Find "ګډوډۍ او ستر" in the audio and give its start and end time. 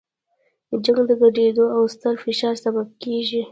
1.19-2.13